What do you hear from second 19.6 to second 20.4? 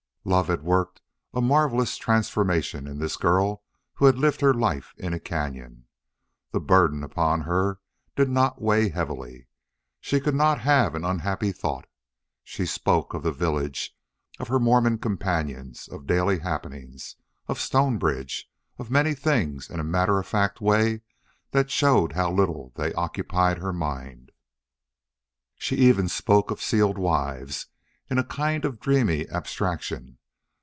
in a matter of